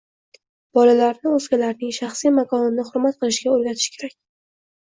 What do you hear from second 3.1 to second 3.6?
qilishga